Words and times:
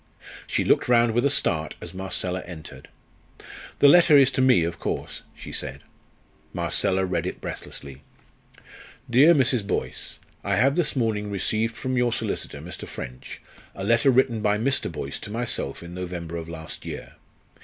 She 0.47 0.63
looked 0.63 0.87
round 0.87 1.13
with 1.13 1.25
a 1.25 1.29
start 1.29 1.75
as 1.79 1.93
Marcella 1.93 2.41
entered. 2.47 2.89
"The 3.77 3.87
letter 3.87 4.17
is 4.17 4.31
to 4.31 4.41
me, 4.41 4.63
of 4.63 4.79
course," 4.79 5.21
she 5.35 5.51
said. 5.51 5.81
Marcella 6.53 7.05
read 7.05 7.27
it 7.27 7.39
breathlessly. 7.39 8.01
"Dear 9.07 9.35
Mrs. 9.35 9.67
Boyce, 9.67 10.17
I 10.43 10.55
have 10.55 10.75
this 10.75 10.95
morning 10.95 11.29
received 11.29 11.75
from 11.75 11.97
your 11.97 12.11
solicitor, 12.11 12.61
Mr. 12.61 12.87
French, 12.87 13.43
a 13.75 13.83
letter 13.83 14.09
written 14.09 14.41
by 14.41 14.57
Mr. 14.57 14.91
Boyce 14.91 15.19
to 15.19 15.29
myself 15.29 15.83
in 15.83 15.93
November 15.93 16.35
of 16.35 16.49
last 16.49 16.83
year. 16.83 17.13